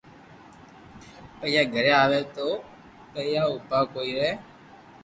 [1.39, 2.47] پئيا گھري آوي تو
[3.11, 4.31] پييئا اوبا ڪوئي رھي